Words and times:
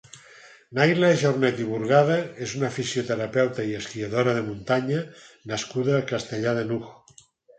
Naila 0.77 1.09
Jornet 1.23 1.59
i 1.65 1.67
Burgada 1.73 2.15
és 2.45 2.55
una 2.61 2.71
fisioterapeuta 2.77 3.67
i 3.73 3.77
esquiadora 3.81 4.35
de 4.39 4.43
muntanya 4.47 5.03
nascuda 5.53 5.95
a 5.99 6.07
Castellar 6.13 6.57
de 6.61 6.65
n'Hug. 6.71 7.23